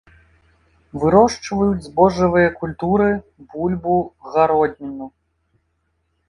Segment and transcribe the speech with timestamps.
[1.01, 3.11] Вырошчваюць збожжавыя культуры,
[3.53, 3.99] бульбу,
[4.37, 5.11] гародніну.